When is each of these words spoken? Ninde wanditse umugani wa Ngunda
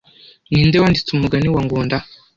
Ninde 0.51 0.77
wanditse 0.81 1.09
umugani 1.13 1.47
wa 1.53 1.61
Ngunda 1.65 1.97